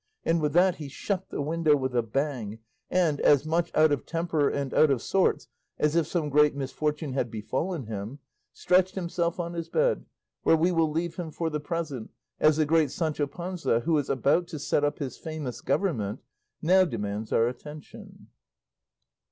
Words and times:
And 0.25 0.41
with 0.41 0.53
that 0.53 0.77
he 0.77 0.87
shut 0.87 1.29
the 1.29 1.43
window 1.43 1.75
with 1.77 1.95
a 1.95 2.01
bang, 2.01 2.57
and, 2.89 3.19
as 3.21 3.45
much 3.45 3.69
out 3.75 3.91
of 3.91 4.03
temper 4.07 4.49
and 4.49 4.73
out 4.73 4.89
of 4.89 4.99
sorts 4.99 5.47
as 5.77 5.95
if 5.95 6.07
some 6.07 6.29
great 6.29 6.55
misfortune 6.55 7.13
had 7.13 7.29
befallen 7.29 7.85
him, 7.85 8.17
stretched 8.51 8.95
himself 8.95 9.39
on 9.39 9.53
his 9.53 9.69
bed, 9.69 10.07
where 10.41 10.57
we 10.57 10.71
will 10.71 10.89
leave 10.89 11.17
him 11.17 11.29
for 11.29 11.51
the 11.51 11.59
present, 11.59 12.09
as 12.39 12.57
the 12.57 12.65
great 12.65 12.89
Sancho 12.89 13.27
Panza, 13.27 13.81
who 13.81 13.95
is 13.99 14.09
about 14.09 14.47
to 14.47 14.57
set 14.57 14.83
up 14.83 14.97
his 14.97 15.19
famous 15.19 15.61
government, 15.61 16.21
now 16.63 16.83
demands 16.83 17.31
our 17.31 17.47
attention. 17.47 18.25